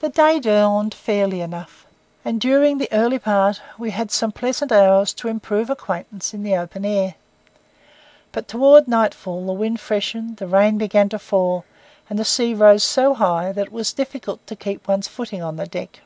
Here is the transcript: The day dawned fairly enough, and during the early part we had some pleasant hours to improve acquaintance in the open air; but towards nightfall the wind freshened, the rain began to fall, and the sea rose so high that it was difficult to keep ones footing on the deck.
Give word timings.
The 0.00 0.08
day 0.08 0.40
dawned 0.40 0.92
fairly 0.92 1.40
enough, 1.40 1.86
and 2.24 2.40
during 2.40 2.78
the 2.78 2.88
early 2.90 3.20
part 3.20 3.62
we 3.78 3.92
had 3.92 4.10
some 4.10 4.32
pleasant 4.32 4.72
hours 4.72 5.14
to 5.14 5.28
improve 5.28 5.70
acquaintance 5.70 6.34
in 6.34 6.42
the 6.42 6.56
open 6.56 6.84
air; 6.84 7.14
but 8.32 8.48
towards 8.48 8.88
nightfall 8.88 9.46
the 9.46 9.52
wind 9.52 9.78
freshened, 9.78 10.38
the 10.38 10.48
rain 10.48 10.78
began 10.78 11.08
to 11.10 11.18
fall, 11.20 11.64
and 12.10 12.18
the 12.18 12.24
sea 12.24 12.54
rose 12.54 12.82
so 12.82 13.14
high 13.14 13.52
that 13.52 13.66
it 13.66 13.72
was 13.72 13.92
difficult 13.92 14.44
to 14.48 14.56
keep 14.56 14.88
ones 14.88 15.06
footing 15.06 15.44
on 15.44 15.54
the 15.54 15.66
deck. 15.68 16.00